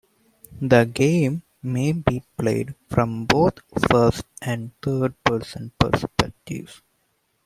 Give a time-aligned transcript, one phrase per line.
[0.59, 6.81] The game may be played from both first- and third-person perspectives.